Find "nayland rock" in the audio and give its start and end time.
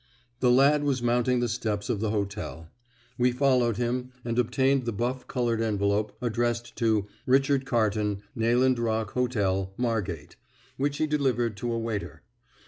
8.33-9.11